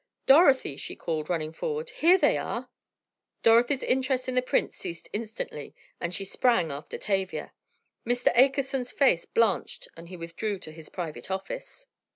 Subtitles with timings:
[0.25, 1.91] "Dorothy," she called, running forward.
[1.91, 2.71] "Here they are!"
[3.43, 7.53] Dorothy's interest in the prints ceased instantly, and she sprang after Tavia.
[8.03, 8.35] Mr.
[8.35, 11.85] Akerson's face blanched and he withdrew to his private office.